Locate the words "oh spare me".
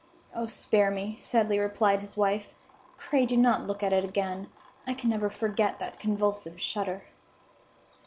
0.35-1.17